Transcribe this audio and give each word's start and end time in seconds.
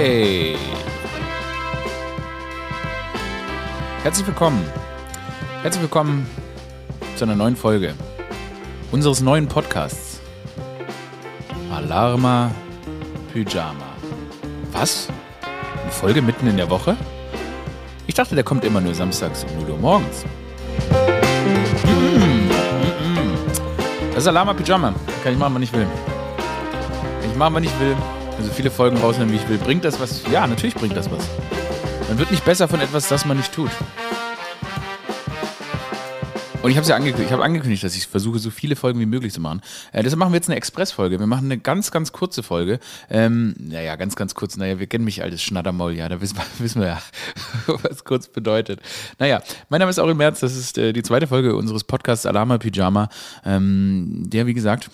Okay. 0.00 0.56
Herzlich 4.02 4.26
willkommen. 4.26 4.64
Herzlich 5.60 5.82
willkommen 5.82 6.26
zu 7.16 7.24
einer 7.24 7.36
neuen 7.36 7.54
Folge 7.54 7.92
unseres 8.92 9.20
neuen 9.20 9.46
Podcasts. 9.46 10.22
Alarma 11.70 12.50
Pyjama. 13.30 13.92
Was? 14.72 15.08
Eine 15.82 15.92
Folge 15.92 16.22
mitten 16.22 16.46
in 16.46 16.56
der 16.56 16.70
Woche? 16.70 16.96
Ich 18.06 18.14
dachte, 18.14 18.34
der 18.34 18.44
kommt 18.44 18.64
immer 18.64 18.80
nur 18.80 18.94
samstags 18.94 19.44
um 19.44 19.64
0 19.64 19.72
Uhr 19.72 19.76
morgens. 19.76 20.24
Das 24.14 24.22
ist 24.22 24.28
Alarma 24.28 24.54
Pyjama. 24.54 24.94
Kann 25.22 25.34
ich 25.34 25.38
machen, 25.38 25.52
wann 25.52 25.62
ich 25.62 25.72
will. 25.74 25.86
Kann 27.20 27.30
ich 27.30 27.36
machen, 27.36 27.54
wann 27.54 27.64
ich 27.64 27.80
will. 27.80 27.94
Also 28.40 28.52
viele 28.54 28.70
Folgen 28.70 28.96
rausnehmen, 28.96 29.34
wie 29.34 29.36
ich 29.36 29.46
will. 29.50 29.58
Bringt 29.58 29.84
das 29.84 30.00
was? 30.00 30.22
Ja, 30.32 30.46
natürlich 30.46 30.74
bringt 30.74 30.96
das 30.96 31.10
was. 31.10 31.28
Man 32.08 32.18
wird 32.18 32.30
nicht 32.30 32.42
besser 32.42 32.68
von 32.68 32.80
etwas, 32.80 33.06
das 33.06 33.26
man 33.26 33.36
nicht 33.36 33.52
tut. 33.52 33.70
Und 36.62 36.70
ich 36.70 36.78
habe 36.78 36.86
ja 36.86 36.96
angekündigt, 36.96 37.28
ich 37.28 37.32
habe 37.34 37.44
angekündigt, 37.44 37.84
dass 37.84 37.94
ich 37.94 38.06
versuche, 38.06 38.38
so 38.38 38.48
viele 38.48 38.76
Folgen 38.76 38.98
wie 38.98 39.04
möglich 39.04 39.34
zu 39.34 39.42
machen. 39.42 39.60
Äh, 39.92 40.02
deshalb 40.04 40.18
machen 40.18 40.32
wir 40.32 40.36
jetzt 40.36 40.48
eine 40.48 40.56
Express-Folge. 40.56 41.20
Wir 41.20 41.26
machen 41.26 41.44
eine 41.44 41.58
ganz, 41.58 41.90
ganz 41.90 42.12
kurze 42.12 42.42
Folge. 42.42 42.80
Ähm, 43.10 43.54
naja, 43.58 43.96
ganz, 43.96 44.16
ganz 44.16 44.34
kurz. 44.34 44.56
Naja, 44.56 44.78
wir 44.78 44.86
kennen 44.86 45.04
mich 45.04 45.22
altes 45.22 45.42
Schnattermaul, 45.42 45.92
ja, 45.92 46.08
da 46.08 46.22
wissen 46.22 46.38
wir, 46.38 46.44
wissen 46.64 46.80
wir 46.80 46.88
ja, 46.88 47.02
was 47.82 48.04
kurz 48.04 48.28
bedeutet. 48.28 48.80
Naja, 49.18 49.42
mein 49.68 49.80
Name 49.80 49.90
ist 49.90 49.98
Aurel 49.98 50.14
Merz, 50.14 50.40
das 50.40 50.56
ist 50.56 50.78
äh, 50.78 50.94
die 50.94 51.02
zweite 51.02 51.26
Folge 51.26 51.56
unseres 51.56 51.84
Podcasts 51.84 52.24
Alarma 52.24 52.56
Pyjama, 52.56 53.10
ähm, 53.44 54.22
der, 54.24 54.46
wie 54.46 54.54
gesagt, 54.54 54.88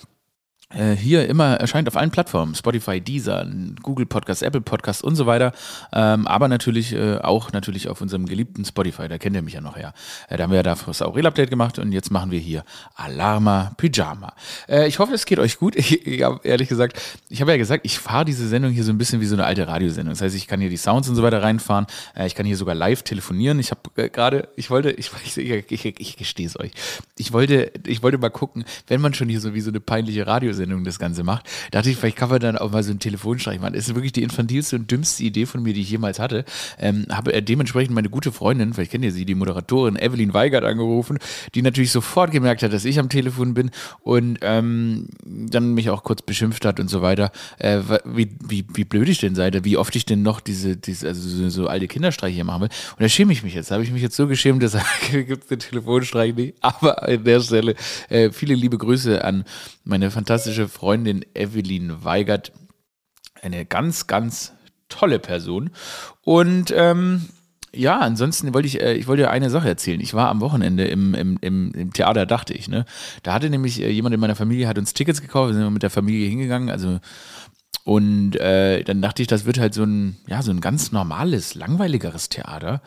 hier 0.73 1.29
immer 1.29 1.55
erscheint 1.55 1.87
auf 1.87 1.97
allen 1.97 2.11
Plattformen, 2.11 2.55
Spotify, 2.57 3.01
Deezer, 3.01 3.47
Google 3.83 4.05
Podcast, 4.05 4.43
Apple 4.43 4.61
Podcast 4.61 5.05
und 5.05 5.15
so 5.15 5.25
weiter, 5.25 5.53
ähm, 5.93 6.27
aber 6.27 6.49
natürlich 6.49 6.93
äh, 6.93 7.19
auch 7.19 7.53
natürlich 7.53 7.89
auf 7.89 8.01
unserem 8.01 8.27
geliebten 8.27 8.65
Spotify, 8.65 9.07
da 9.07 9.17
kennt 9.17 9.37
ihr 9.37 9.43
mich 9.43 9.55
ja 9.55 9.61
noch 9.61 9.77
her. 9.77 9.95
Äh, 10.29 10.37
da 10.37 10.43
haben 10.43 10.51
wir 10.51 10.57
ja 10.57 10.63
dafür 10.65 10.89
das 10.89 11.03
Aurel-Update 11.03 11.51
gemacht 11.51 11.79
und 11.79 11.93
jetzt 11.93 12.11
machen 12.11 12.31
wir 12.33 12.41
hier 12.41 12.65
Alarma 12.97 13.73
Pyjama. 13.77 14.35
Äh, 14.69 14.89
ich 14.89 14.99
hoffe, 14.99 15.15
es 15.15 15.25
geht 15.25 15.39
euch 15.39 15.59
gut. 15.59 15.77
Ich, 15.87 16.05
ich 16.05 16.23
habe 16.23 16.41
ehrlich 16.43 16.69
gesagt, 16.69 17.01
ich 17.29 17.41
habe 17.41 17.53
ja 17.53 17.59
gesagt, 17.59 17.85
ich 17.85 17.99
fahre 17.99 18.25
diese 18.25 18.49
Sendung 18.49 18.73
hier 18.73 18.83
so 18.83 18.91
ein 18.91 18.99
bisschen 18.99 19.21
wie 19.21 19.27
so 19.27 19.37
eine 19.37 19.45
alte 19.45 19.69
Radiosendung. 19.69 20.15
Das 20.15 20.23
heißt, 20.23 20.35
ich 20.35 20.49
kann 20.49 20.59
hier 20.59 20.71
die 20.71 20.77
Sounds 20.77 21.09
und 21.09 21.15
so 21.15 21.23
weiter 21.23 21.43
reinfahren, 21.43 21.87
äh, 22.17 22.27
ich 22.27 22.35
kann 22.35 22.45
hier 22.45 22.57
sogar 22.57 22.75
live 22.75 23.03
telefonieren. 23.03 23.61
Ich 23.61 23.71
habe 23.71 23.83
äh, 23.95 24.09
gerade, 24.09 24.49
ich 24.57 24.69
wollte, 24.71 24.91
ich, 24.91 25.13
ich, 25.25 25.37
ich, 25.39 25.85
ich 26.01 26.17
gestehe 26.17 26.47
es 26.47 26.59
euch, 26.59 26.73
ich 27.17 27.33
wollte, 27.33 27.71
ich 27.87 28.03
wollte 28.03 28.19
mal 28.19 28.31
gucken, 28.31 28.65
wenn 28.89 29.01
man 29.01 29.15
schon 29.15 29.29
hier 29.29 29.41
so 29.41 29.55
wie 29.55 29.61
so 29.61 29.71
eine 29.71 29.79
peinliche 29.79 30.27
Radiosendung 30.27 30.56
Radiosendung 30.57 30.85
das 30.85 30.99
Ganze 30.99 31.23
macht. 31.23 31.47
dachte 31.71 31.91
ich, 31.91 31.97
vielleicht 31.97 32.17
kann 32.17 32.31
man 32.31 32.41
dann 32.41 32.59
auch 32.59 32.71
mal 32.71 32.83
so 32.83 32.91
einen 32.91 32.99
Telefonstreich 32.99 33.61
machen. 33.61 33.75
Das 33.75 33.89
ist 33.89 33.95
wirklich 33.95 34.13
die 34.13 34.23
infantilste 34.23 34.77
und 34.77 34.91
dümmste 34.91 35.23
Idee 35.23 35.47
von 35.47 35.63
mir, 35.63 35.73
die 35.75 35.83
ich 35.83 35.91
jemals 35.91 36.19
hatte. 36.19 36.45
Ähm, 36.79 37.07
habe 37.11 37.33
äh, 37.33 37.43
dementsprechend 37.43 37.95
meine 37.95 38.09
gute 38.09 38.33
Freundin, 38.33 38.75
vielleicht 38.75 38.91
kennt 38.91 39.05
ihr 39.05 39.13
sie, 39.13 39.25
die 39.25 39.35
Moderatorin 39.35 39.97
Evelyn 39.97 40.35
Weigert 40.35 40.65
angerufen, 40.65 41.19
die 41.55 41.63
natürlich 41.63 41.93
sofort 41.93 42.31
gemerkt 42.31 42.63
hat, 42.63 42.73
dass 42.73 42.85
ich 42.85 42.99
am 42.99 43.09
Telefon 43.09 43.55
bin 43.55 43.71
und 44.03 44.39
ähm, 44.43 45.09
dann 45.25 45.75
mich 45.75 45.91
auch 45.91 46.03
kurz 46.03 46.23
beschimpft 46.23 46.65
hat 46.65 46.81
und 46.81 46.89
so 46.89 47.03
weiter. 47.03 47.31
Äh, 47.59 47.81
wie, 48.05 48.31
wie, 48.47 48.65
wie 48.73 48.85
blöd 48.85 49.09
ich 49.09 49.19
denn 49.19 49.35
sei, 49.35 49.51
wie 49.63 49.77
oft 49.77 49.95
ich 49.97 50.05
denn 50.05 50.23
noch 50.23 50.41
diese, 50.41 50.77
diese 50.77 51.09
also 51.09 51.29
so, 51.29 51.49
so 51.49 51.69
alte 51.69 51.89
Kinderstreiche 51.89 52.45
machen 52.45 52.63
will. 52.63 52.69
Und 52.69 53.01
da 53.01 53.09
schäme 53.09 53.33
ich 53.33 53.43
mich 53.43 53.55
jetzt. 53.55 53.71
Da 53.71 53.75
habe 53.75 53.85
ich 53.85 53.93
mich 53.93 54.03
jetzt 54.03 54.17
so 54.17 54.27
geschämt, 54.27 54.63
dass 54.63 54.77
gibt 55.11 55.43
es 55.43 55.49
den 55.49 55.59
Telefonstreich 55.59 56.35
nicht. 56.35 56.55
Aber 56.61 57.03
an 57.03 57.25
der 57.25 57.41
Stelle 57.41 57.75
äh, 58.09 58.31
viele 58.31 58.55
liebe 58.55 58.79
Grüße 58.79 59.25
an 59.25 59.45
meine 59.85 60.11
fantastische 60.11 60.46
Freundin 60.69 61.25
Evelyn 61.35 62.05
Weigert. 62.05 62.53
Eine 63.43 63.65
ganz, 63.65 64.07
ganz 64.07 64.53
tolle 64.89 65.19
Person. 65.19 65.71
Und 66.23 66.73
ähm, 66.75 67.29
ja, 67.75 67.99
ansonsten 67.99 68.55
wollte 68.55 68.69
ich, 68.69 68.81
äh, 68.81 68.95
ich 68.95 69.07
wollte 69.07 69.31
eine 69.31 69.51
Sache 69.51 69.69
erzählen. 69.69 70.01
Ich 70.01 70.15
war 70.15 70.29
am 70.29 70.41
Wochenende 70.41 70.85
im, 70.85 71.15
im, 71.15 71.39
im, 71.41 71.73
im 71.73 71.93
Theater, 71.93 72.27
dachte 72.27 72.55
ich, 72.55 72.69
ne? 72.69 72.87
Da 73.23 73.35
hatte 73.35 73.51
nämlich 73.51 73.83
äh, 73.83 73.91
jemand 73.91 74.15
in 74.15 74.21
meiner 74.21 74.37
Familie 74.37 74.69
hat 74.69 74.79
uns 74.79 74.95
Tickets 74.95 75.21
gekauft, 75.21 75.51
wir 75.51 75.55
sind 75.55 75.73
mit 75.73 75.83
der 75.83 75.91
Familie 75.91 76.29
hingegangen, 76.29 76.71
also 76.71 77.01
und 77.85 78.35
äh, 78.41 78.83
dann 78.83 79.01
dachte 79.01 79.23
ich, 79.23 79.29
das 79.29 79.45
wird 79.45 79.61
halt 79.61 79.73
so 79.73 79.85
ein, 79.85 80.17
ja, 80.27 80.43
so 80.43 80.51
ein 80.51 80.61
ganz 80.61 80.91
normales, 80.91 81.55
langweiligeres 81.55 82.29
Theater 82.29 82.83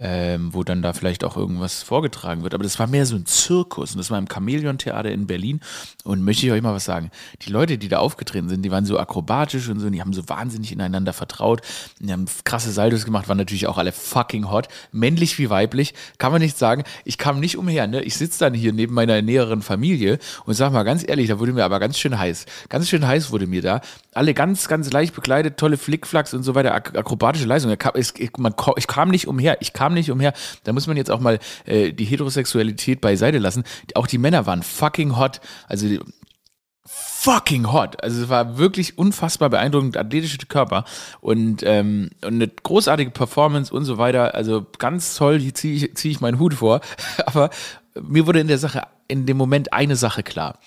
ähm, 0.00 0.54
wo 0.54 0.64
dann 0.64 0.80
da 0.80 0.94
vielleicht 0.94 1.24
auch 1.24 1.36
irgendwas 1.36 1.82
vorgetragen 1.82 2.42
wird. 2.42 2.54
Aber 2.54 2.64
das 2.64 2.78
war 2.78 2.86
mehr 2.86 3.04
so 3.04 3.16
ein 3.16 3.26
Zirkus 3.26 3.92
und 3.92 3.98
das 3.98 4.10
war 4.10 4.18
im 4.18 4.26
Chamäleon-Theater 4.26 5.10
in 5.10 5.26
Berlin. 5.26 5.60
Und 6.04 6.24
möchte 6.24 6.46
ich 6.46 6.52
euch 6.52 6.62
mal 6.62 6.74
was 6.74 6.86
sagen. 6.86 7.10
Die 7.42 7.50
Leute, 7.52 7.76
die 7.76 7.88
da 7.88 7.98
aufgetreten 7.98 8.48
sind, 8.48 8.62
die 8.62 8.70
waren 8.70 8.86
so 8.86 8.98
akrobatisch 8.98 9.68
und 9.68 9.78
so, 9.78 9.86
und 9.86 9.92
die 9.92 10.00
haben 10.00 10.14
so 10.14 10.28
wahnsinnig 10.28 10.72
ineinander 10.72 11.12
vertraut. 11.12 11.60
Die 11.98 12.10
haben 12.10 12.24
krasse 12.44 12.72
Saldos 12.72 13.04
gemacht, 13.04 13.28
waren 13.28 13.36
natürlich 13.36 13.66
auch 13.66 13.76
alle 13.76 13.92
fucking 13.92 14.50
hot. 14.50 14.68
Männlich 14.90 15.38
wie 15.38 15.50
weiblich, 15.50 15.92
kann 16.16 16.32
man 16.32 16.40
nicht 16.40 16.56
sagen. 16.56 16.84
Ich 17.04 17.18
kam 17.18 17.38
nicht 17.38 17.58
umher, 17.58 17.86
ne? 17.86 18.02
Ich 18.02 18.16
sitze 18.16 18.38
dann 18.40 18.54
hier 18.54 18.72
neben 18.72 18.94
meiner 18.94 19.20
näheren 19.20 19.60
Familie 19.60 20.18
und 20.46 20.54
sag 20.54 20.72
mal 20.72 20.82
ganz 20.84 21.06
ehrlich, 21.06 21.28
da 21.28 21.38
wurde 21.38 21.52
mir 21.52 21.64
aber 21.64 21.78
ganz 21.78 21.98
schön 21.98 22.18
heiß. 22.18 22.46
Ganz 22.70 22.88
schön 22.88 23.06
heiß 23.06 23.30
wurde 23.32 23.46
mir 23.46 23.60
da. 23.60 23.82
Alle 24.14 24.32
ganz, 24.32 24.66
ganz 24.66 24.90
leicht 24.90 25.14
bekleidet, 25.14 25.58
tolle 25.58 25.76
Flickflacks 25.76 26.32
und 26.32 26.42
so 26.42 26.54
weiter, 26.54 26.74
ak 26.74 26.96
akrobatische 26.96 27.46
Leistungen. 27.46 27.76
Ich 27.94 28.86
kam 28.86 29.10
nicht 29.10 29.28
umher. 29.28 29.58
Ich 29.60 29.72
kam 29.72 29.89
kam 29.90 29.94
nicht 29.94 30.10
umher. 30.10 30.32
Da 30.64 30.72
muss 30.72 30.86
man 30.86 30.96
jetzt 30.96 31.10
auch 31.10 31.20
mal 31.20 31.38
äh, 31.66 31.92
die 31.92 32.04
Heterosexualität 32.04 33.00
beiseite 33.00 33.38
lassen. 33.38 33.64
Auch 33.94 34.06
die 34.06 34.18
Männer 34.18 34.46
waren 34.46 34.62
fucking 34.62 35.16
hot. 35.16 35.40
Also 35.68 35.88
fucking 36.86 37.72
hot. 37.72 38.02
Also 38.02 38.22
es 38.22 38.28
war 38.28 38.56
wirklich 38.56 38.96
unfassbar 38.96 39.50
beeindruckend, 39.50 39.96
athletische 39.96 40.38
Körper 40.48 40.84
und, 41.20 41.62
ähm, 41.64 42.10
und 42.24 42.34
eine 42.34 42.48
großartige 42.48 43.10
Performance 43.10 43.74
und 43.74 43.84
so 43.84 43.98
weiter. 43.98 44.34
Also 44.34 44.66
ganz 44.78 45.16
toll, 45.16 45.38
hier 45.38 45.54
ziehe 45.54 45.74
ich, 45.74 45.94
zieh 45.96 46.10
ich 46.10 46.20
meinen 46.20 46.38
Hut 46.38 46.54
vor. 46.54 46.80
Aber 47.26 47.50
mir 48.00 48.26
wurde 48.26 48.40
in 48.40 48.48
der 48.48 48.58
Sache, 48.58 48.82
in 49.08 49.26
dem 49.26 49.36
Moment 49.36 49.72
eine 49.72 49.96
Sache 49.96 50.22
klar 50.22 50.58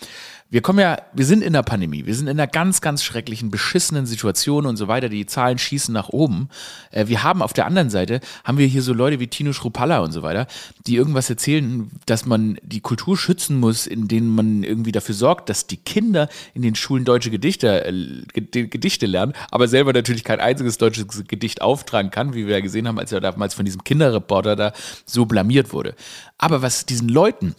wir 0.53 0.61
kommen 0.61 0.77
ja, 0.77 1.01
wir 1.13 1.25
sind 1.25 1.41
in 1.41 1.53
der 1.53 1.63
Pandemie, 1.63 2.05
wir 2.05 2.13
sind 2.13 2.27
in 2.27 2.39
einer 2.39 2.45
ganz, 2.45 2.79
ganz 2.79 3.03
schrecklichen, 3.03 3.49
beschissenen 3.49 4.05
Situation 4.05 4.67
und 4.67 4.77
so 4.77 4.87
weiter. 4.87 5.09
Die 5.09 5.25
Zahlen 5.25 5.57
schießen 5.57 5.91
nach 5.91 6.09
oben. 6.09 6.47
Äh, 6.91 7.07
wir 7.07 7.23
haben 7.23 7.41
auf 7.41 7.53
der 7.53 7.65
anderen 7.65 7.89
Seite, 7.89 8.19
haben 8.43 8.59
wir 8.59 8.67
hier 8.67 8.83
so 8.83 8.93
Leute 8.93 9.19
wie 9.19 9.25
Tino 9.25 9.51
Schruppalla 9.51 10.01
und 10.01 10.11
so 10.11 10.21
weiter, 10.21 10.45
die 10.85 10.95
irgendwas 10.95 11.27
erzählen, 11.27 11.89
dass 12.05 12.27
man 12.27 12.59
die 12.61 12.81
Kultur 12.81 13.17
schützen 13.17 13.59
muss, 13.59 13.87
indem 13.87 14.35
man 14.35 14.61
irgendwie 14.61 14.91
dafür 14.91 15.15
sorgt, 15.15 15.49
dass 15.49 15.65
die 15.65 15.77
Kinder 15.77 16.29
in 16.53 16.61
den 16.61 16.75
Schulen 16.75 17.03
deutsche 17.03 17.31
Gedichte, 17.31 17.85
äh, 17.87 18.21
Gedichte 18.67 19.07
lernen, 19.07 19.33
aber 19.49 19.67
selber 19.67 19.91
natürlich 19.91 20.23
kein 20.23 20.39
einziges 20.39 20.77
deutsches 20.77 21.07
Gedicht 21.27 21.63
auftragen 21.63 22.11
kann, 22.11 22.35
wie 22.35 22.45
wir 22.45 22.53
ja 22.53 22.61
gesehen 22.61 22.87
haben, 22.87 22.99
als 22.99 23.11
er 23.11 23.21
damals 23.21 23.55
von 23.55 23.65
diesem 23.65 23.83
Kinderreporter 23.83 24.55
da 24.55 24.73
so 25.03 25.25
blamiert 25.25 25.73
wurde. 25.73 25.95
Aber 26.37 26.61
was 26.61 26.85
diesen 26.85 27.09
Leuten 27.09 27.55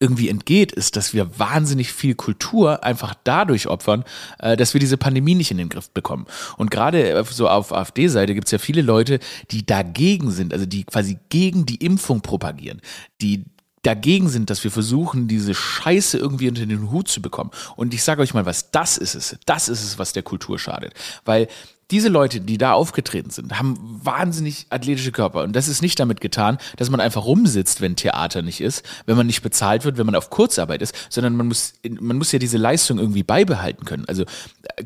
irgendwie 0.00 0.28
entgeht, 0.28 0.72
ist, 0.72 0.96
dass 0.96 1.12
wir 1.12 1.38
wahnsinnig 1.38 1.92
viel 1.92 2.14
Kultur 2.14 2.84
einfach 2.84 3.14
dadurch 3.24 3.66
opfern, 3.66 4.04
äh, 4.38 4.56
dass 4.56 4.72
wir 4.74 4.80
diese 4.80 4.96
Pandemie 4.96 5.34
nicht 5.34 5.50
in 5.50 5.58
den 5.58 5.68
Griff 5.68 5.90
bekommen. 5.90 6.26
Und 6.56 6.70
gerade 6.70 7.10
äh, 7.10 7.24
so 7.24 7.48
auf 7.48 7.72
AfD-Seite 7.72 8.34
gibt 8.34 8.46
es 8.46 8.52
ja 8.52 8.58
viele 8.58 8.82
Leute, 8.82 9.18
die 9.50 9.66
dagegen 9.66 10.30
sind, 10.30 10.52
also 10.52 10.66
die 10.66 10.84
quasi 10.84 11.18
gegen 11.30 11.66
die 11.66 11.76
Impfung 11.76 12.20
propagieren, 12.20 12.80
die 13.20 13.44
dagegen 13.82 14.28
sind, 14.28 14.50
dass 14.50 14.62
wir 14.64 14.70
versuchen, 14.70 15.28
diese 15.28 15.54
Scheiße 15.54 16.18
irgendwie 16.18 16.48
unter 16.48 16.66
den 16.66 16.90
Hut 16.90 17.08
zu 17.08 17.22
bekommen. 17.22 17.50
Und 17.76 17.94
ich 17.94 18.02
sage 18.02 18.22
euch 18.22 18.34
mal 18.34 18.46
was, 18.46 18.70
das 18.70 18.98
ist 18.98 19.14
es. 19.14 19.36
Das 19.46 19.68
ist 19.68 19.82
es, 19.82 19.98
was 19.98 20.12
der 20.12 20.22
Kultur 20.22 20.58
schadet. 20.58 20.94
Weil 21.24 21.48
diese 21.90 22.08
Leute, 22.08 22.40
die 22.40 22.58
da 22.58 22.72
aufgetreten 22.72 23.30
sind, 23.30 23.58
haben 23.58 23.76
wahnsinnig 24.02 24.66
athletische 24.68 25.12
Körper. 25.12 25.42
Und 25.42 25.56
das 25.56 25.68
ist 25.68 25.80
nicht 25.80 25.98
damit 25.98 26.20
getan, 26.20 26.58
dass 26.76 26.90
man 26.90 27.00
einfach 27.00 27.24
rumsitzt, 27.24 27.80
wenn 27.80 27.96
Theater 27.96 28.42
nicht 28.42 28.60
ist, 28.60 28.84
wenn 29.06 29.16
man 29.16 29.26
nicht 29.26 29.42
bezahlt 29.42 29.84
wird, 29.84 29.96
wenn 29.96 30.04
man 30.04 30.14
auf 30.14 30.28
Kurzarbeit 30.28 30.82
ist, 30.82 30.94
sondern 31.08 31.34
man 31.36 31.48
muss, 31.48 31.74
man 31.98 32.18
muss 32.18 32.32
ja 32.32 32.38
diese 32.38 32.58
Leistung 32.58 32.98
irgendwie 32.98 33.22
beibehalten 33.22 33.86
können. 33.86 34.04
Also 34.06 34.24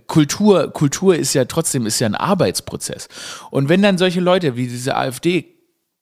Kultur, 0.06 0.72
Kultur 0.72 1.16
ist 1.16 1.34
ja 1.34 1.44
trotzdem, 1.44 1.86
ist 1.86 1.98
ja 1.98 2.06
ein 2.06 2.14
Arbeitsprozess. 2.14 3.08
Und 3.50 3.68
wenn 3.68 3.82
dann 3.82 3.98
solche 3.98 4.20
Leute 4.20 4.54
wie 4.56 4.68
diese 4.68 4.96
AfD 4.96 5.46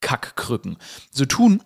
Kackkrücken 0.01 0.77
so 1.11 1.25
tun, 1.25 1.61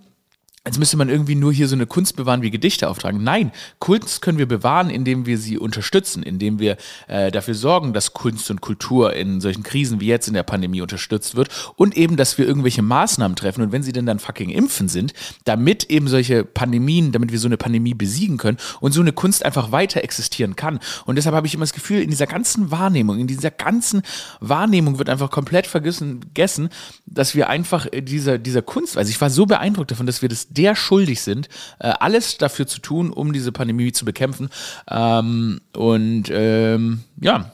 als 0.65 0.79
müsste 0.79 0.97
man 0.97 1.09
irgendwie 1.09 1.35
nur 1.35 1.53
hier 1.53 1.67
so 1.67 1.75
eine 1.75 1.85
Kunst 1.85 2.15
bewahren 2.15 2.41
wie 2.41 2.49
Gedichte 2.49 2.89
auftragen. 2.89 3.23
Nein, 3.23 3.51
Kunst 3.77 4.23
können 4.23 4.39
wir 4.39 4.47
bewahren, 4.47 4.89
indem 4.89 5.27
wir 5.27 5.37
sie 5.37 5.59
unterstützen, 5.59 6.23
indem 6.23 6.57
wir 6.57 6.77
äh, 7.07 7.29
dafür 7.29 7.53
sorgen, 7.53 7.93
dass 7.93 8.13
Kunst 8.13 8.49
und 8.49 8.61
Kultur 8.61 9.13
in 9.13 9.41
solchen 9.41 9.61
Krisen 9.61 10.01
wie 10.01 10.07
jetzt 10.07 10.27
in 10.27 10.33
der 10.33 10.41
Pandemie 10.41 10.81
unterstützt 10.81 11.35
wird 11.35 11.49
und 11.75 11.95
eben, 11.95 12.17
dass 12.17 12.39
wir 12.39 12.47
irgendwelche 12.47 12.81
Maßnahmen 12.81 13.35
treffen 13.35 13.61
und 13.61 13.71
wenn 13.71 13.83
sie 13.83 13.91
denn 13.91 14.07
dann 14.07 14.17
fucking 14.17 14.49
impfen 14.49 14.89
sind, 14.89 15.13
damit 15.43 15.91
eben 15.91 16.07
solche 16.07 16.43
Pandemien, 16.43 17.11
damit 17.11 17.31
wir 17.31 17.37
so 17.37 17.47
eine 17.47 17.57
Pandemie 17.57 17.93
besiegen 17.93 18.37
können 18.37 18.57
und 18.79 18.91
so 18.91 19.01
eine 19.01 19.13
Kunst 19.13 19.45
einfach 19.45 19.71
weiter 19.71 20.03
existieren 20.03 20.55
kann. 20.55 20.79
Und 21.05 21.17
deshalb 21.17 21.35
habe 21.35 21.45
ich 21.45 21.53
immer 21.53 21.63
das 21.63 21.73
Gefühl, 21.73 22.01
in 22.01 22.09
dieser 22.09 22.25
ganzen 22.25 22.71
Wahrnehmung, 22.71 23.19
in 23.19 23.27
dieser 23.27 23.51
ganzen 23.51 24.01
Wahrnehmung 24.39 24.97
wird 24.97 25.09
einfach 25.09 25.29
komplett 25.29 25.67
vergessen, 25.67 26.69
dass 27.05 27.35
wir 27.35 27.49
einfach 27.49 27.85
dieser, 27.93 28.39
dieser 28.39 28.63
Kunst, 28.63 28.97
also 28.97 29.11
ich 29.11 29.21
war 29.21 29.29
so 29.29 29.45
beeindruckt 29.45 29.91
davon, 29.91 30.07
dass 30.07 30.23
wir 30.23 30.29
das 30.29 30.54
der 30.55 30.75
schuldig 30.75 31.21
sind, 31.21 31.49
äh, 31.79 31.93
alles 31.99 32.37
dafür 32.37 32.65
zu 32.67 32.79
tun, 32.79 33.11
um 33.11 33.33
diese 33.33 33.51
Pandemie 33.51 33.91
zu 33.91 34.05
bekämpfen. 34.05 34.49
Ähm, 34.89 35.61
und 35.75 36.25
ähm, 36.31 37.03
ja, 37.21 37.51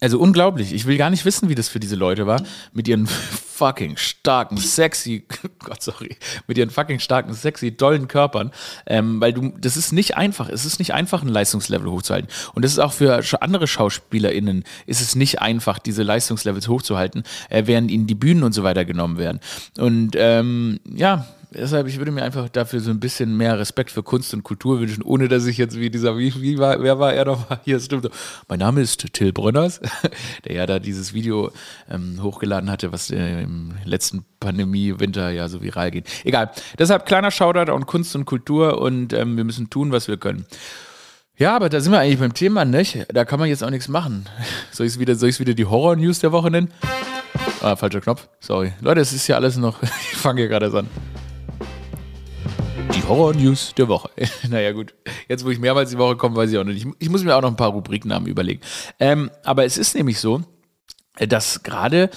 Also 0.00 0.20
unglaublich. 0.20 0.72
Ich 0.72 0.86
will 0.86 0.96
gar 0.96 1.10
nicht 1.10 1.24
wissen, 1.24 1.48
wie 1.48 1.56
das 1.56 1.68
für 1.68 1.80
diese 1.80 1.96
Leute 1.96 2.24
war. 2.26 2.40
Mit 2.72 2.86
ihren 2.86 3.06
fucking 3.58 3.96
starken, 3.96 4.56
sexy, 4.56 5.26
Gott, 5.58 5.82
sorry, 5.82 6.16
mit 6.46 6.56
ihren 6.56 6.70
fucking 6.70 7.00
starken, 7.00 7.34
sexy, 7.34 7.76
dollen 7.76 8.06
Körpern. 8.06 8.52
Ähm, 8.86 9.20
weil 9.20 9.32
du, 9.32 9.52
das 9.58 9.76
ist 9.76 9.92
nicht 9.92 10.16
einfach. 10.16 10.48
Es 10.48 10.64
ist 10.64 10.78
nicht 10.78 10.94
einfach, 10.94 11.22
ein 11.22 11.28
Leistungslevel 11.28 11.90
hochzuhalten. 11.90 12.30
Und 12.54 12.64
das 12.64 12.70
ist 12.70 12.78
auch 12.78 12.92
für 12.92 13.20
andere 13.42 13.66
SchauspielerInnen, 13.66 14.62
ist 14.86 15.00
es 15.00 15.16
nicht 15.16 15.40
einfach, 15.40 15.80
diese 15.80 16.04
Leistungslevels 16.04 16.68
hochzuhalten, 16.68 17.24
äh, 17.50 17.64
während 17.66 17.90
ihnen 17.90 18.06
die 18.06 18.14
Bühnen 18.14 18.44
und 18.44 18.52
so 18.52 18.62
weiter 18.62 18.84
genommen 18.84 19.18
werden. 19.18 19.40
Und 19.78 20.12
ähm, 20.16 20.78
ja, 20.94 21.26
deshalb, 21.50 21.86
ich 21.86 21.98
würde 21.98 22.10
mir 22.10 22.22
einfach 22.22 22.48
dafür 22.48 22.80
so 22.80 22.90
ein 22.90 23.00
bisschen 23.00 23.36
mehr 23.36 23.58
Respekt 23.58 23.90
für 23.90 24.02
Kunst 24.02 24.32
und 24.34 24.42
Kultur 24.42 24.80
wünschen, 24.80 25.02
ohne 25.02 25.28
dass 25.28 25.46
ich 25.46 25.58
jetzt 25.58 25.78
wie 25.78 25.90
dieser, 25.90 26.16
wie, 26.18 26.34
wie 26.40 26.58
war, 26.58 26.82
wer 26.82 26.98
war 26.98 27.14
er 27.14 27.24
noch? 27.24 27.46
Hier, 27.64 27.80
stimmt. 27.80 28.08
Mein 28.48 28.58
Name 28.58 28.80
ist 28.80 29.12
Till 29.12 29.32
Brönners, 29.32 29.80
der 30.44 30.54
ja 30.54 30.66
da 30.66 30.78
dieses 30.78 31.14
Video 31.14 31.50
ähm, 31.90 32.22
hochgeladen 32.22 32.70
hatte, 32.70 32.92
was 32.92 33.10
äh, 33.10 33.42
im 33.42 33.72
letzten 33.84 34.24
Pandemie-Winter 34.40 35.30
ja 35.30 35.48
so 35.48 35.62
viral 35.62 35.90
geht. 35.90 36.08
Egal. 36.24 36.50
Deshalb 36.78 37.06
kleiner 37.06 37.30
Shoutout 37.30 37.72
an 37.72 37.86
Kunst 37.86 38.14
und 38.14 38.24
Kultur 38.24 38.80
und 38.80 39.12
ähm, 39.12 39.36
wir 39.36 39.44
müssen 39.44 39.70
tun, 39.70 39.92
was 39.92 40.08
wir 40.08 40.16
können. 40.16 40.46
Ja, 41.36 41.54
aber 41.54 41.68
da 41.68 41.80
sind 41.80 41.92
wir 41.92 42.00
eigentlich 42.00 42.18
beim 42.18 42.34
Thema, 42.34 42.64
nicht? 42.64 43.06
Da 43.12 43.24
kann 43.24 43.38
man 43.38 43.48
jetzt 43.48 43.62
auch 43.62 43.70
nichts 43.70 43.86
machen. 43.86 44.28
Soll 44.72 44.86
ich 44.86 44.94
es 44.94 44.98
wieder, 44.98 45.20
wieder 45.20 45.54
die 45.54 45.66
Horror-News 45.66 46.18
der 46.18 46.32
Woche 46.32 46.50
nennen? 46.50 46.72
Ah, 47.60 47.76
falscher 47.76 48.00
Knopf. 48.00 48.28
Sorry. 48.40 48.72
Leute, 48.80 49.00
es 49.00 49.12
ist 49.12 49.26
ja 49.28 49.36
alles 49.36 49.56
noch. 49.56 49.80
ich 49.82 50.16
fange 50.16 50.40
hier 50.40 50.48
gerade 50.48 50.66
an. 50.76 50.88
Horror-News 53.08 53.74
der 53.76 53.88
Woche. 53.88 54.10
naja, 54.48 54.72
gut. 54.72 54.94
Jetzt, 55.28 55.44
wo 55.44 55.50
ich 55.50 55.58
mehrmals 55.58 55.90
die 55.90 55.98
Woche 55.98 56.16
komme, 56.16 56.36
weiß 56.36 56.50
ich 56.50 56.58
auch 56.58 56.64
nicht. 56.64 56.84
Ich, 56.84 56.92
ich 56.98 57.10
muss 57.10 57.24
mir 57.24 57.34
auch 57.36 57.42
noch 57.42 57.50
ein 57.50 57.56
paar 57.56 57.70
Rubriknamen 57.70 58.28
überlegen. 58.28 58.60
Ähm, 59.00 59.30
aber 59.44 59.64
es 59.64 59.78
ist 59.78 59.94
nämlich 59.94 60.20
so, 60.20 60.42
dass 61.18 61.62
gerade 61.62 62.10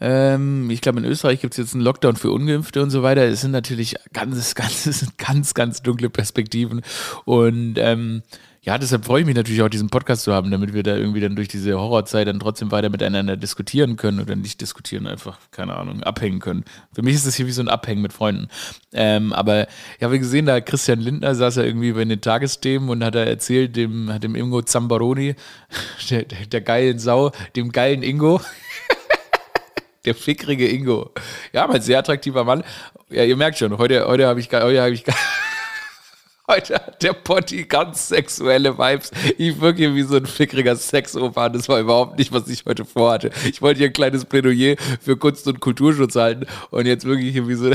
ähm, 0.00 0.68
ich 0.70 0.80
glaube, 0.80 0.98
in 0.98 1.04
Österreich 1.04 1.40
gibt 1.40 1.54
es 1.54 1.58
jetzt 1.58 1.74
einen 1.74 1.82
Lockdown 1.82 2.16
für 2.16 2.30
Ungeimpfte 2.30 2.82
und 2.82 2.90
so 2.90 3.02
weiter. 3.02 3.24
Es 3.24 3.40
sind 3.40 3.50
natürlich 3.50 3.96
ganz, 4.12 4.54
ganz, 4.54 5.06
ganz, 5.16 5.54
ganz 5.54 5.82
dunkle 5.82 6.10
Perspektiven. 6.10 6.82
Und 7.24 7.76
ähm, 7.78 8.22
ja, 8.66 8.78
deshalb 8.78 9.04
freue 9.04 9.20
ich 9.20 9.26
mich 9.26 9.36
natürlich 9.36 9.62
auch, 9.62 9.68
diesen 9.68 9.90
Podcast 9.90 10.24
zu 10.24 10.34
haben, 10.34 10.50
damit 10.50 10.74
wir 10.74 10.82
da 10.82 10.96
irgendwie 10.96 11.20
dann 11.20 11.36
durch 11.36 11.46
diese 11.46 11.78
Horrorzeit 11.78 12.26
dann 12.26 12.40
trotzdem 12.40 12.72
weiter 12.72 12.88
miteinander 12.88 13.36
diskutieren 13.36 13.94
können 13.94 14.18
oder 14.18 14.34
nicht 14.34 14.60
diskutieren, 14.60 15.06
einfach, 15.06 15.38
keine 15.52 15.76
Ahnung, 15.76 16.02
abhängen 16.02 16.40
können. 16.40 16.64
Für 16.92 17.02
mich 17.02 17.14
ist 17.14 17.28
das 17.28 17.36
hier 17.36 17.46
wie 17.46 17.52
so 17.52 17.62
ein 17.62 17.68
Abhängen 17.68 18.02
mit 18.02 18.12
Freunden. 18.12 18.48
Ähm, 18.92 19.32
aber 19.32 19.68
ich 19.98 20.02
habe 20.02 20.18
gesehen, 20.18 20.46
da 20.46 20.60
Christian 20.60 20.98
Lindner 20.98 21.36
saß 21.36 21.56
ja 21.56 21.62
irgendwie 21.62 21.92
bei 21.92 22.04
den 22.04 22.20
Tagesthemen 22.20 22.88
und 22.88 23.04
hat 23.04 23.14
er 23.14 23.28
erzählt, 23.28 23.76
dem, 23.76 24.12
hat 24.12 24.24
dem 24.24 24.34
Ingo 24.34 24.60
Zambaroni, 24.60 25.36
der, 26.10 26.24
der, 26.24 26.46
der 26.46 26.60
geilen 26.60 26.98
Sau, 26.98 27.30
dem 27.54 27.70
geilen 27.70 28.02
Ingo, 28.02 28.40
der 30.04 30.16
fickrige 30.16 30.68
Ingo. 30.68 31.12
Ja, 31.52 31.70
ein 31.70 31.82
sehr 31.82 32.00
attraktiver 32.00 32.42
Mann. 32.42 32.64
Ja, 33.10 33.22
ihr 33.22 33.36
merkt 33.36 33.58
schon, 33.58 33.78
heute, 33.78 34.08
heute 34.08 34.26
habe 34.26 34.40
ich, 34.40 34.50
heute 34.52 34.82
habe 34.82 34.90
ich 34.90 35.04
Heute 36.48 36.76
hat 36.76 37.02
der 37.02 37.12
Potti 37.12 37.64
ganz 37.64 38.06
sexuelle 38.06 38.78
Vibes. 38.78 39.10
Ich 39.36 39.60
wirke 39.60 39.78
hier 39.78 39.94
wie 39.96 40.02
so 40.02 40.14
ein 40.14 40.26
fickriger 40.26 40.76
Sexopan. 40.76 41.52
Das 41.52 41.68
war 41.68 41.80
überhaupt 41.80 42.18
nicht, 42.18 42.30
was 42.30 42.46
ich 42.46 42.64
heute 42.64 42.84
vorhatte. 42.84 43.32
Ich 43.50 43.62
wollte 43.62 43.78
hier 43.78 43.88
ein 43.88 43.92
kleines 43.92 44.24
Plädoyer 44.24 44.76
für 45.00 45.16
Kunst- 45.16 45.48
und 45.48 45.58
Kulturschutz 45.58 46.14
halten 46.14 46.46
und 46.70 46.86
jetzt 46.86 47.04
wirklich 47.04 47.32
hier 47.32 47.48
wie 47.48 47.54
so 47.54 47.72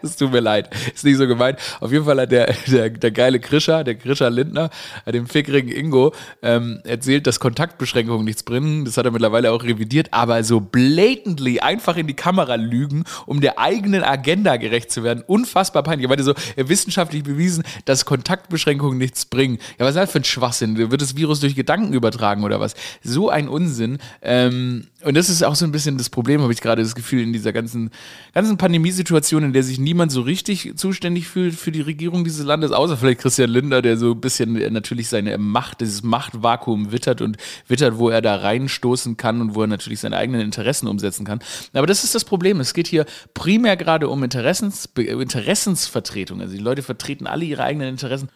es 0.02 0.16
tut 0.16 0.32
mir 0.32 0.40
leid. 0.40 0.70
Ist 0.94 1.04
nicht 1.04 1.16
so 1.16 1.26
gemeint. 1.26 1.58
Auf 1.80 1.92
jeden 1.92 2.04
Fall 2.04 2.20
hat 2.20 2.32
der, 2.32 2.54
der, 2.66 2.90
der 2.90 3.10
geile 3.10 3.40
Krischer, 3.40 3.84
der 3.84 3.94
Krischer 3.94 4.30
Lindner, 4.30 4.70
hat 5.04 5.14
dem 5.14 5.26
fickrigen 5.26 5.70
Ingo 5.70 6.14
ähm, 6.42 6.80
erzählt, 6.84 7.26
dass 7.26 7.40
Kontaktbeschränkungen 7.40 8.24
nichts 8.24 8.42
bringen. 8.42 8.84
Das 8.84 8.96
hat 8.96 9.04
er 9.04 9.10
mittlerweile 9.10 9.52
auch 9.52 9.62
revidiert, 9.62 10.08
aber 10.12 10.42
so 10.44 10.60
blatantly 10.60 11.60
einfach 11.60 11.96
in 11.96 12.06
die 12.06 12.14
Kamera 12.14 12.54
lügen, 12.54 13.04
um 13.26 13.40
der 13.40 13.58
eigenen 13.58 14.02
Agenda 14.02 14.56
gerecht 14.56 14.90
zu 14.90 15.04
werden. 15.04 15.22
Unfassbar 15.26 15.82
peinlich. 15.82 16.04
Er 16.04 16.08
meinte 16.08 16.24
so, 16.24 16.34
wissenschaftlich 16.56 17.22
bewiesen, 17.22 17.64
dass 17.84 18.04
Kontaktbeschränkungen 18.04 18.98
nichts 18.98 19.24
bringen. 19.26 19.58
Ja, 19.78 19.84
was 19.84 19.90
ist 19.90 19.96
das 19.96 20.12
für 20.12 20.20
ein 20.20 20.24
Schwachsinn? 20.24 20.76
Wird 20.76 21.00
das 21.00 21.16
Virus 21.16 21.40
durch 21.40 21.54
Gedanken 21.54 21.92
übertragen 21.92 22.44
oder 22.44 22.60
was? 22.60 22.74
So 23.02 23.30
ein 23.30 23.48
Unsinn. 23.48 23.98
Ähm, 24.22 24.86
und 25.02 25.16
das 25.16 25.28
ist 25.28 25.42
auch 25.42 25.54
so 25.54 25.64
ein 25.64 25.72
bisschen 25.72 25.96
das 25.98 26.10
Problem, 26.10 26.42
habe 26.42 26.52
ich 26.52 26.60
gerade 26.60 26.82
das 26.82 26.94
Gefühl, 26.94 27.22
in 27.22 27.32
dieser 27.32 27.52
ganzen, 27.52 27.90
ganzen 28.34 28.58
Pandemiesituation, 28.58 29.44
in 29.44 29.52
der 29.52 29.62
sich 29.62 29.78
niemand 29.90 30.12
so 30.12 30.20
richtig 30.20 30.74
zuständig 30.76 31.26
fühlt 31.26 31.56
für 31.56 31.72
die 31.72 31.80
Regierung 31.80 32.22
dieses 32.22 32.46
Landes, 32.46 32.70
außer 32.70 32.96
vielleicht 32.96 33.22
Christian 33.22 33.50
Lindner, 33.50 33.82
der 33.82 33.96
so 33.96 34.12
ein 34.12 34.20
bisschen 34.20 34.52
natürlich 34.72 35.08
seine 35.08 35.36
Macht, 35.36 35.80
dieses 35.80 36.04
Machtvakuum 36.04 36.92
wittert 36.92 37.20
und 37.20 37.38
wittert, 37.66 37.98
wo 37.98 38.08
er 38.08 38.22
da 38.22 38.36
reinstoßen 38.36 39.16
kann 39.16 39.40
und 39.40 39.56
wo 39.56 39.62
er 39.62 39.66
natürlich 39.66 39.98
seine 39.98 40.16
eigenen 40.16 40.42
Interessen 40.42 40.86
umsetzen 40.86 41.26
kann. 41.26 41.40
Aber 41.72 41.88
das 41.88 42.04
ist 42.04 42.14
das 42.14 42.24
Problem. 42.24 42.60
Es 42.60 42.72
geht 42.72 42.86
hier 42.86 43.04
primär 43.34 43.76
gerade 43.76 44.08
um 44.08 44.22
Interessens, 44.22 44.88
Interessensvertretung. 44.96 46.40
Also 46.40 46.54
die 46.54 46.62
Leute 46.62 46.84
vertreten 46.84 47.26
alle 47.26 47.44
ihre 47.44 47.64
eigenen 47.64 47.88
Interessen 47.88 48.28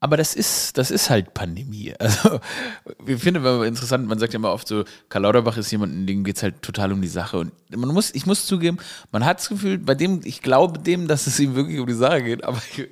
aber 0.00 0.16
das 0.16 0.34
ist, 0.34 0.78
das 0.78 0.90
ist 0.90 1.10
halt 1.10 1.34
Pandemie. 1.34 1.94
Also, 2.08 2.40
ich 3.06 3.20
finde 3.20 3.40
immer 3.40 3.64
interessant, 3.64 4.06
man 4.08 4.18
sagt 4.18 4.32
ja 4.32 4.38
immer 4.38 4.52
oft 4.52 4.66
so, 4.66 4.84
Karl 5.08 5.22
Lauterbach 5.22 5.56
ist 5.58 5.70
jemand, 5.70 6.08
dem 6.08 6.24
geht 6.24 6.36
es 6.36 6.42
halt 6.42 6.62
total 6.62 6.92
um 6.92 7.02
die 7.02 7.08
Sache. 7.08 7.36
Und 7.38 7.52
man 7.70 7.90
muss, 7.90 8.14
ich 8.14 8.24
muss 8.24 8.46
zugeben, 8.46 8.78
man 9.12 9.24
hat 9.24 9.40
das 9.40 9.48
Gefühl, 9.48 9.78
bei 9.78 9.94
dem, 9.94 10.20
ich 10.24 10.40
glaube 10.40 10.78
dem, 10.78 11.06
dass 11.06 11.26
es 11.26 11.38
ihm 11.38 11.54
wirklich 11.54 11.80
um 11.80 11.86
die 11.86 11.92
Sache 11.92 12.22
geht, 12.22 12.44
aber 12.44 12.60
ich, 12.70 12.88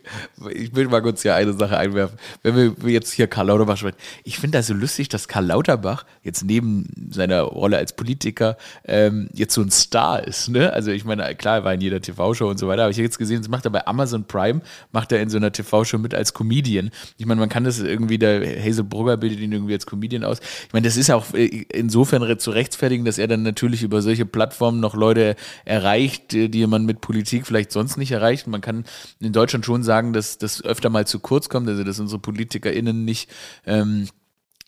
ich 0.50 0.74
will 0.74 0.88
mal 0.88 1.00
kurz 1.00 1.22
hier 1.22 1.34
eine 1.34 1.54
Sache 1.54 1.78
einwerfen. 1.78 2.18
Wenn 2.42 2.76
wir 2.76 2.92
jetzt 2.92 3.12
hier 3.12 3.26
Karl 3.26 3.46
Lauterbach 3.46 3.78
sprechen, 3.78 3.96
ich 4.24 4.38
finde 4.38 4.58
das 4.58 4.66
so 4.66 4.74
lustig, 4.74 5.08
dass 5.08 5.28
Karl 5.28 5.46
Lauterbach 5.46 6.04
jetzt 6.22 6.44
neben 6.44 7.08
seiner 7.10 7.42
Rolle 7.42 7.78
als 7.78 7.94
Politiker 7.94 8.56
ähm, 8.84 9.28
jetzt 9.32 9.54
so 9.54 9.62
ein 9.62 9.70
Star 9.70 10.26
ist. 10.26 10.48
Ne? 10.48 10.72
Also 10.72 10.90
ich 10.90 11.04
meine, 11.04 11.34
klar, 11.36 11.56
er 11.56 11.64
war 11.64 11.74
in 11.74 11.80
jeder 11.80 12.00
TV-Show 12.00 12.48
und 12.48 12.58
so 12.58 12.68
weiter, 12.68 12.82
aber 12.82 12.90
ich 12.90 12.98
habe 12.98 13.04
jetzt 13.04 13.18
gesehen, 13.18 13.40
das 13.40 13.48
macht 13.48 13.64
er 13.64 13.70
bei 13.70 13.86
Amazon 13.86 14.24
Prime, 14.24 14.60
macht 14.92 15.12
er 15.12 15.20
in 15.20 15.30
so 15.30 15.38
einer 15.38 15.52
TV-Show 15.52 15.98
mit 15.98 16.14
als 16.14 16.34
Comedian. 16.34 16.90
Ich 17.18 17.26
meine, 17.26 17.40
man 17.40 17.48
kann 17.48 17.64
das 17.64 17.78
irgendwie, 17.80 18.18
der 18.18 18.40
Hazel 18.62 18.84
Brugger 18.84 19.16
bildet 19.16 19.40
ihn 19.40 19.52
irgendwie 19.52 19.74
als 19.74 19.86
Comedian 19.86 20.24
aus. 20.24 20.38
Ich 20.66 20.72
meine, 20.72 20.86
das 20.86 20.96
ist 20.96 21.10
auch 21.10 21.26
insofern 21.34 22.38
zu 22.38 22.50
rechtfertigen, 22.50 23.04
dass 23.04 23.18
er 23.18 23.28
dann 23.28 23.42
natürlich 23.42 23.82
über 23.82 24.02
solche 24.02 24.26
Plattformen 24.26 24.80
noch 24.80 24.94
Leute 24.94 25.36
erreicht, 25.64 26.32
die 26.32 26.66
man 26.66 26.84
mit 26.84 27.00
Politik 27.00 27.46
vielleicht 27.46 27.72
sonst 27.72 27.96
nicht 27.96 28.12
erreicht. 28.12 28.46
Man 28.46 28.60
kann 28.60 28.84
in 29.20 29.32
Deutschland 29.32 29.64
schon 29.64 29.82
sagen, 29.82 30.12
dass 30.12 30.38
das 30.38 30.64
öfter 30.64 30.90
mal 30.90 31.06
zu 31.06 31.20
kurz 31.20 31.48
kommt, 31.48 31.68
also 31.68 31.84
dass 31.84 32.00
unsere 32.00 32.20
PolitikerInnen 32.20 33.04
nicht 33.04 33.30
ähm, 33.66 34.08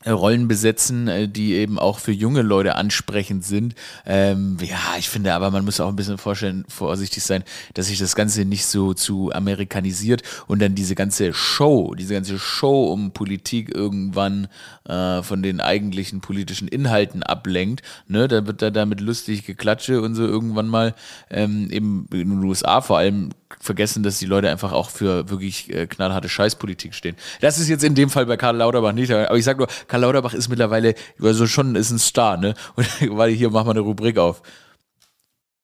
Rollen 0.06 0.46
besetzen, 0.46 1.08
äh, 1.08 1.28
die 1.28 1.54
eben 1.54 1.78
auch 1.78 1.98
für 1.98 2.12
junge 2.12 2.42
Leute 2.42 2.76
ansprechend 2.76 3.44
sind. 3.44 3.74
Ähm, 4.06 4.56
ja, 4.60 4.96
ich 4.96 5.08
finde 5.08 5.34
aber, 5.34 5.50
man 5.50 5.64
muss 5.64 5.80
auch 5.80 5.88
ein 5.88 5.96
bisschen 5.96 6.18
vorstellen, 6.18 6.64
vorsichtig 6.68 7.24
sein, 7.24 7.42
dass 7.74 7.86
sich 7.86 7.98
das 7.98 8.14
Ganze 8.14 8.44
nicht 8.44 8.66
so 8.66 8.94
zu 8.94 9.32
amerikanisiert 9.32 10.22
und 10.46 10.62
dann 10.62 10.76
diese 10.76 10.94
ganze 10.94 11.34
Show, 11.34 11.94
diese 11.94 12.14
ganze 12.14 12.38
Show 12.38 12.92
um 12.92 13.10
Politik 13.10 13.74
irgendwann 13.74 14.46
äh, 14.84 15.22
von 15.22 15.42
den 15.42 15.60
eigentlichen 15.60 16.20
politischen 16.20 16.68
Inhalten 16.68 17.24
ablenkt. 17.24 17.82
Ne? 18.06 18.28
Da 18.28 18.46
wird 18.46 18.62
da 18.62 18.70
damit 18.70 19.00
lustig 19.00 19.44
geklatsche 19.44 20.00
und 20.00 20.14
so 20.14 20.24
irgendwann 20.24 20.68
mal 20.68 20.94
ähm, 21.28 21.70
eben 21.72 22.06
in 22.12 22.30
den 22.30 22.44
USA 22.44 22.80
vor 22.80 22.98
allem 22.98 23.30
vergessen, 23.60 24.02
dass 24.02 24.18
die 24.18 24.26
Leute 24.26 24.50
einfach 24.50 24.72
auch 24.72 24.90
für 24.90 25.30
wirklich 25.30 25.72
äh, 25.72 25.86
knallharte 25.86 26.28
Scheißpolitik 26.28 26.94
stehen. 26.94 27.16
Das 27.40 27.58
ist 27.58 27.68
jetzt 27.68 27.84
in 27.84 27.94
dem 27.94 28.10
Fall 28.10 28.26
bei 28.26 28.36
Karl 28.36 28.56
Lauterbach 28.56 28.92
nicht, 28.92 29.10
aber 29.10 29.34
ich 29.36 29.44
sag 29.44 29.58
nur, 29.58 29.68
Karl 29.86 30.02
Lauterbach 30.02 30.34
ist 30.34 30.48
mittlerweile, 30.48 30.94
also 31.20 31.46
schon 31.46 31.74
ist 31.74 31.90
ein 31.90 31.98
Star, 31.98 32.36
ne? 32.36 32.54
Und 32.76 32.86
warte, 33.16 33.32
hier, 33.32 33.50
mach 33.50 33.64
mal 33.64 33.72
eine 33.72 33.80
Rubrik 33.80 34.18
auf. 34.18 34.42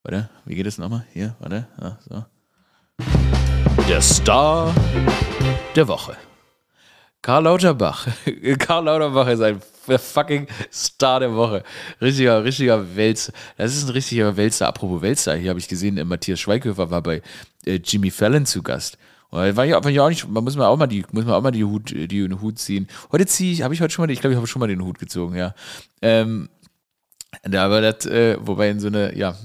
Warte, 0.02 0.28
wie 0.44 0.54
geht 0.54 0.66
es 0.66 0.78
nochmal? 0.78 1.06
Hier, 1.12 1.34
warte, 1.38 1.66
ja, 1.80 1.98
so. 2.08 2.24
Der 3.88 4.00
Star 4.00 4.74
der 5.74 5.88
Woche. 5.88 6.16
Karl 7.22 7.44
Lauterbach. 7.44 8.06
Karl 8.58 8.84
Lauterbach 8.84 9.26
ist 9.28 9.40
ein 9.40 9.60
fucking 9.98 10.46
Star 10.72 11.20
der 11.20 11.34
Woche. 11.34 11.62
Richtiger, 12.00 12.44
richtiger 12.44 12.96
Wälzer. 12.96 13.32
Das 13.56 13.74
ist 13.74 13.84
ein 13.84 13.90
richtiger 13.90 14.36
Wälzer. 14.36 14.68
Apropos 14.68 15.02
Wälzer, 15.02 15.34
hier 15.36 15.50
habe 15.50 15.60
ich 15.60 15.68
gesehen, 15.68 15.96
äh, 15.98 16.04
Matthias 16.04 16.40
Schweighöfer 16.40 16.90
war 16.90 17.02
bei 17.02 17.22
äh, 17.64 17.80
Jimmy 17.82 18.10
Fallon 18.10 18.46
zu 18.46 18.62
Gast. 18.62 18.98
War 19.30 19.66
ja, 19.66 19.82
war 19.82 19.90
ja 19.90 20.04
auch 20.04 20.08
nicht, 20.08 20.28
man 20.28 20.44
muss 20.44 20.54
man 20.54 20.66
auch 20.66 20.76
mal 20.76 20.86
die, 20.86 21.04
muss 21.10 21.24
man 21.24 21.34
auch 21.34 21.42
mal 21.42 21.50
die 21.50 21.64
Hut, 21.64 21.90
die 21.90 22.06
den 22.06 22.40
Hut 22.40 22.60
ziehen. 22.60 22.86
Heute 23.10 23.26
ziehe 23.26 23.52
ich, 23.52 23.62
habe 23.62 23.74
ich 23.74 23.80
heute 23.80 23.92
schon 23.92 24.04
mal, 24.04 24.10
ich 24.12 24.20
glaube, 24.20 24.32
ich 24.32 24.36
habe 24.36 24.46
schon 24.46 24.60
mal 24.60 24.68
den 24.68 24.84
Hut 24.84 25.00
gezogen, 25.00 25.34
ja. 25.34 25.56
Ähm, 26.02 26.48
aber 27.42 27.80
das, 27.80 28.06
äh, 28.06 28.36
wobei 28.40 28.70
in 28.70 28.78
so 28.78 28.86
eine, 28.86 29.16
ja, 29.18 29.36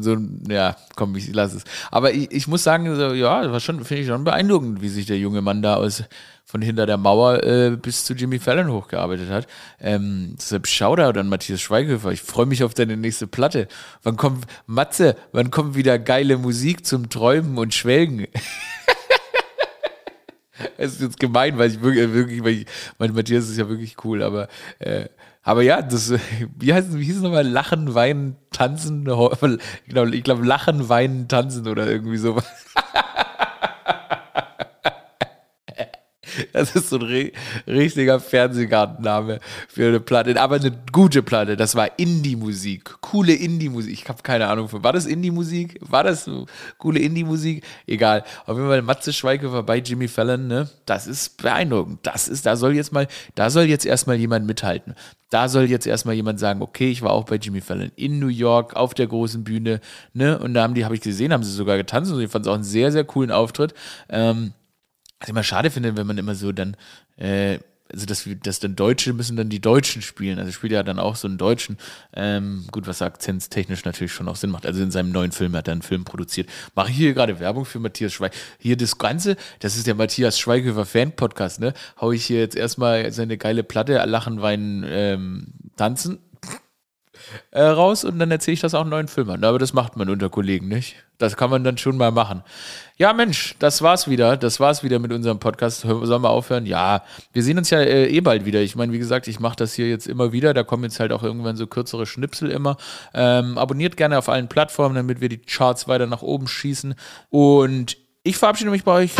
so, 0.00 0.16
ja, 0.48 0.76
komm, 0.96 1.16
ich 1.16 1.32
lasse 1.32 1.58
es. 1.58 1.64
Aber 1.90 2.12
ich, 2.12 2.30
ich 2.30 2.46
muss 2.46 2.62
sagen, 2.62 2.94
so, 2.94 3.12
ja, 3.12 3.50
war 3.50 3.60
schon, 3.60 3.84
finde 3.84 4.02
ich 4.02 4.08
schon 4.08 4.24
beeindruckend, 4.24 4.80
wie 4.80 4.88
sich 4.88 5.06
der 5.06 5.18
junge 5.18 5.42
Mann 5.42 5.62
da 5.62 5.76
aus 5.76 6.04
von 6.44 6.62
hinter 6.62 6.86
der 6.86 6.98
Mauer 6.98 7.42
äh, 7.42 7.76
bis 7.80 8.04
zu 8.04 8.14
Jimmy 8.14 8.38
Fallon 8.38 8.70
hochgearbeitet 8.70 9.30
hat. 9.30 9.46
Ähm, 9.80 10.34
deshalb 10.38 10.66
Shoutout 10.66 11.18
an 11.18 11.28
Matthias 11.28 11.60
Schweighöfer. 11.60 12.12
Ich 12.12 12.22
freue 12.22 12.46
mich 12.46 12.62
auf 12.62 12.74
deine 12.74 12.96
nächste 12.96 13.26
Platte. 13.26 13.66
Wann 14.02 14.16
kommt, 14.16 14.46
Matze, 14.66 15.16
wann 15.32 15.50
kommt 15.50 15.74
wieder 15.74 15.98
geile 15.98 16.38
Musik 16.38 16.86
zum 16.86 17.08
Träumen 17.08 17.58
und 17.58 17.74
Schwelgen? 17.74 18.26
Es 20.76 20.92
ist 20.92 21.02
jetzt 21.02 21.20
gemein, 21.20 21.58
weil 21.58 21.70
ich 21.70 21.82
wirklich, 21.82 22.12
wirklich 22.12 22.44
weil, 22.44 22.52
ich, 22.52 22.66
mein 22.98 23.12
Matthias 23.12 23.48
ist 23.48 23.58
ja 23.58 23.68
wirklich 23.68 23.96
cool, 24.04 24.22
aber 24.22 24.48
äh, 24.78 25.08
Aber 25.44 25.62
ja, 25.62 25.82
das, 25.82 26.12
wie 26.58 26.74
heißt 26.74 26.98
wie 26.98 27.04
hieß 27.04 27.18
es 27.18 27.22
nochmal? 27.22 27.46
Lachen, 27.46 27.94
weinen, 27.94 28.36
tanzen, 28.50 29.04
genau, 29.86 30.06
ich 30.06 30.24
glaube 30.24 30.44
Lachen, 30.44 30.88
weinen, 30.88 31.28
tanzen 31.28 31.68
oder 31.68 31.86
irgendwie 31.86 32.16
sowas. 32.16 32.46
Das 36.52 36.74
ist 36.74 36.90
so 36.90 36.98
ein 36.98 37.30
richtiger 37.66 38.20
Fernsehgartenname 38.20 39.40
für 39.68 39.88
eine 39.88 40.00
Platte, 40.00 40.40
aber 40.40 40.56
eine 40.56 40.72
gute 40.92 41.22
Platte. 41.22 41.56
Das 41.56 41.74
war 41.74 41.98
Indie-Musik, 41.98 43.00
coole 43.00 43.34
Indie-Musik. 43.34 43.92
Ich 43.92 44.08
habe 44.08 44.22
keine 44.22 44.48
Ahnung, 44.48 44.68
war 44.72 44.92
das 44.92 45.06
Indie-Musik? 45.06 45.78
War 45.80 46.04
das 46.04 46.24
so 46.24 46.46
coole 46.78 47.00
Indie-Musik? 47.00 47.64
Egal. 47.86 48.24
Auf 48.46 48.56
jeden 48.56 48.68
Fall 48.68 48.82
Matze 48.82 49.12
Schweighöfer 49.12 49.62
bei 49.62 49.78
Jimmy 49.78 50.08
Fallon, 50.08 50.46
ne? 50.46 50.68
Das 50.86 51.06
ist 51.06 51.36
beeindruckend. 51.42 52.00
Das 52.02 52.28
ist, 52.28 52.46
da 52.46 52.56
soll 52.56 52.74
jetzt 52.74 52.92
mal, 52.92 53.06
da 53.34 53.50
soll 53.50 53.64
jetzt 53.64 53.86
erstmal 53.86 54.16
jemand 54.16 54.46
mithalten. 54.46 54.94
Da 55.30 55.48
soll 55.48 55.64
jetzt 55.64 55.86
erstmal 55.86 56.14
jemand 56.14 56.38
sagen, 56.38 56.62
okay, 56.62 56.90
ich 56.90 57.02
war 57.02 57.10
auch 57.10 57.24
bei 57.24 57.36
Jimmy 57.36 57.60
Fallon 57.60 57.90
in 57.96 58.18
New 58.18 58.28
York 58.28 58.76
auf 58.76 58.94
der 58.94 59.06
großen 59.06 59.42
Bühne, 59.42 59.80
ne? 60.12 60.38
Und 60.38 60.54
da 60.54 60.62
haben 60.62 60.74
die, 60.74 60.84
habe 60.84 60.94
ich 60.94 61.00
gesehen, 61.00 61.32
haben 61.32 61.42
sie 61.42 61.52
sogar 61.52 61.76
getanzt 61.76 62.12
und 62.12 62.20
ich 62.20 62.30
fand 62.30 62.46
es 62.46 62.50
auch 62.50 62.54
einen 62.54 62.62
sehr, 62.62 62.92
sehr 62.92 63.04
coolen 63.04 63.30
Auftritt. 63.30 63.74
Ähm, 64.08 64.52
was 65.18 65.28
ich 65.28 65.30
immer 65.30 65.42
schade 65.42 65.70
finde, 65.70 65.96
wenn 65.96 66.06
man 66.06 66.18
immer 66.18 66.34
so 66.34 66.52
dann, 66.52 66.76
äh, 67.16 67.58
also 67.92 68.06
dass, 68.06 68.28
dass 68.42 68.60
dann 68.60 68.76
Deutsche 68.76 69.12
müssen 69.12 69.36
dann 69.36 69.50
die 69.50 69.60
Deutschen 69.60 70.02
spielen. 70.02 70.38
Also 70.38 70.52
spielt 70.52 70.72
ja 70.72 70.82
dann 70.82 70.98
auch 70.98 71.16
so 71.16 71.28
einen 71.28 71.38
Deutschen. 71.38 71.76
Ähm, 72.14 72.64
gut, 72.72 72.86
was 72.86 73.02
akzentstechnisch 73.02 73.84
natürlich 73.84 74.12
schon 74.12 74.26
auch 74.28 74.36
Sinn 74.36 74.50
macht. 74.50 74.66
Also 74.66 74.82
in 74.82 74.90
seinem 74.90 75.12
neuen 75.12 75.32
Film 75.32 75.54
hat 75.54 75.68
er 75.68 75.72
einen 75.72 75.82
Film 75.82 76.04
produziert. 76.04 76.48
Mache 76.74 76.90
ich 76.90 76.96
hier 76.96 77.12
gerade 77.14 77.38
Werbung 77.40 77.64
für 77.64 77.78
Matthias 77.78 78.12
Schweig. 78.12 78.32
Hier 78.58 78.76
das 78.76 78.98
Ganze, 78.98 79.36
das 79.60 79.76
ist 79.76 79.86
der 79.86 79.94
Matthias 79.94 80.38
Schweighöfer 80.38 80.86
Fan-Podcast, 80.86 81.60
ne? 81.60 81.74
Hau 82.00 82.10
ich 82.10 82.24
hier 82.24 82.40
jetzt 82.40 82.56
erstmal 82.56 83.12
seine 83.12 83.36
geile 83.36 83.62
Platte, 83.62 84.02
Lachen, 84.06 84.40
Weinen, 84.40 84.84
ähm, 84.88 85.46
Tanzen 85.76 86.18
äh, 87.50 87.62
raus 87.62 88.04
und 88.04 88.18
dann 88.18 88.30
erzähle 88.30 88.54
ich 88.54 88.60
das 88.60 88.74
auch 88.74 88.84
neuen 88.84 89.08
Film 89.08 89.30
an. 89.30 89.44
Aber 89.44 89.58
das 89.58 89.72
macht 89.72 89.96
man 89.96 90.08
unter 90.08 90.30
Kollegen 90.30 90.68
nicht. 90.68 90.96
Das 91.18 91.36
kann 91.36 91.50
man 91.50 91.62
dann 91.62 91.78
schon 91.78 91.96
mal 91.96 92.10
machen. 92.10 92.42
Ja, 92.96 93.12
Mensch, 93.12 93.54
das 93.58 93.82
war's 93.82 94.08
wieder. 94.08 94.36
Das 94.36 94.60
war's 94.60 94.82
wieder 94.82 94.98
mit 94.98 95.12
unserem 95.12 95.38
Podcast. 95.38 95.80
Sollen 95.80 96.22
wir 96.22 96.30
aufhören? 96.30 96.66
Ja, 96.66 97.02
wir 97.32 97.42
sehen 97.42 97.58
uns 97.58 97.70
ja 97.70 97.80
äh, 97.80 98.08
eh 98.08 98.20
bald 98.20 98.44
wieder. 98.44 98.60
Ich 98.60 98.76
meine, 98.76 98.92
wie 98.92 98.98
gesagt, 98.98 99.28
ich 99.28 99.40
mache 99.40 99.56
das 99.56 99.74
hier 99.74 99.88
jetzt 99.88 100.06
immer 100.06 100.32
wieder. 100.32 100.54
Da 100.54 100.62
kommen 100.62 100.84
jetzt 100.84 101.00
halt 101.00 101.12
auch 101.12 101.22
irgendwann 101.22 101.56
so 101.56 101.66
kürzere 101.66 102.06
Schnipsel 102.06 102.50
immer. 102.50 102.76
Ähm, 103.14 103.58
abonniert 103.58 103.96
gerne 103.96 104.18
auf 104.18 104.28
allen 104.28 104.48
Plattformen, 104.48 104.96
damit 104.96 105.20
wir 105.20 105.28
die 105.28 105.38
Charts 105.38 105.88
weiter 105.88 106.06
nach 106.06 106.22
oben 106.22 106.46
schießen. 106.46 106.94
Und 107.30 107.96
ich 108.22 108.36
verabschiede 108.36 108.70
mich 108.70 108.84
bei 108.84 108.92
euch. 108.92 109.12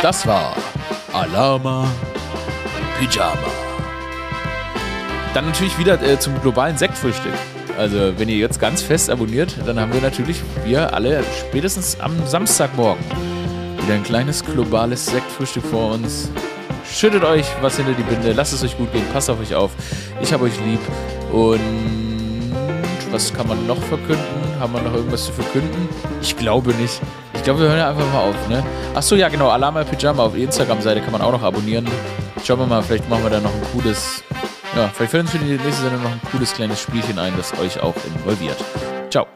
Das 0.00 0.26
war 0.26 0.56
Alama 1.12 1.86
Pyjama. 2.98 3.61
Dann 5.34 5.46
natürlich 5.46 5.78
wieder 5.78 6.00
äh, 6.02 6.18
zum 6.18 6.40
globalen 6.42 6.76
Sektfrühstück. 6.76 7.32
Also, 7.78 8.12
wenn 8.18 8.28
ihr 8.28 8.36
jetzt 8.36 8.60
ganz 8.60 8.82
fest 8.82 9.08
abonniert, 9.08 9.56
dann 9.64 9.80
haben 9.80 9.92
wir 9.94 10.00
natürlich, 10.02 10.42
wir 10.64 10.92
alle, 10.92 11.24
spätestens 11.40 11.98
am 12.00 12.12
Samstagmorgen 12.26 13.02
wieder 13.82 13.94
ein 13.94 14.02
kleines 14.02 14.44
globales 14.44 15.06
Sektfrühstück 15.06 15.64
vor 15.64 15.92
uns. 15.92 16.30
Schüttet 16.92 17.24
euch 17.24 17.46
was 17.62 17.76
hinter 17.76 17.92
die 17.92 18.02
Binde, 18.02 18.32
lasst 18.32 18.52
es 18.52 18.62
euch 18.62 18.76
gut 18.76 18.92
gehen, 18.92 19.04
passt 19.12 19.30
auf 19.30 19.40
euch 19.40 19.54
auf. 19.54 19.70
Ich 20.20 20.32
habe 20.32 20.44
euch 20.44 20.52
lieb. 20.66 20.80
Und 21.32 22.52
was 23.10 23.32
kann 23.32 23.48
man 23.48 23.66
noch 23.66 23.82
verkünden? 23.82 24.60
Haben 24.60 24.74
wir 24.74 24.82
noch 24.82 24.94
irgendwas 24.94 25.24
zu 25.24 25.32
verkünden? 25.32 25.88
Ich 26.20 26.36
glaube 26.36 26.74
nicht. 26.74 27.00
Ich 27.34 27.42
glaube, 27.42 27.60
wir 27.60 27.68
hören 27.68 27.80
einfach 27.80 28.12
mal 28.12 28.20
auf, 28.20 28.48
ne? 28.48 28.62
Achso, 28.94 29.16
ja, 29.16 29.28
genau. 29.28 29.48
Alama 29.48 29.82
Pyjama 29.82 30.24
auf 30.24 30.36
Instagram-Seite 30.36 31.00
kann 31.00 31.12
man 31.12 31.22
auch 31.22 31.32
noch 31.32 31.42
abonnieren. 31.42 31.88
Schauen 32.44 32.60
wir 32.60 32.66
mal, 32.66 32.82
vielleicht 32.82 33.08
machen 33.08 33.24
wir 33.24 33.30
da 33.30 33.40
noch 33.40 33.52
ein 33.52 33.62
cooles 33.72 34.22
ja, 34.76 34.88
vielleicht 34.88 35.10
fällt 35.10 35.24
uns 35.24 35.32
für 35.32 35.38
die 35.38 35.56
nächste 35.56 35.82
Sendung 35.82 36.02
noch 36.02 36.12
ein 36.12 36.20
cooles 36.30 36.52
kleines 36.52 36.80
Spielchen 36.80 37.18
ein, 37.18 37.36
das 37.36 37.52
euch 37.58 37.80
auch 37.80 37.96
involviert. 38.06 38.56
Ciao. 39.10 39.26